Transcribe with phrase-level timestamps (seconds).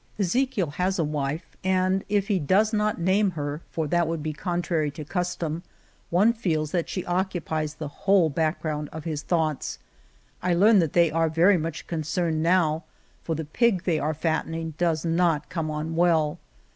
[0.17, 4.33] Ezechiel has a wife, and if he does not name her (for that would be
[4.33, 5.61] contrary to custom),
[6.09, 9.77] one feels that she occupies the whole background of his thoughts.
[10.41, 12.83] I learn that they are very much concerned now,
[13.21, 16.39] for the pig they are fattening does not come on well.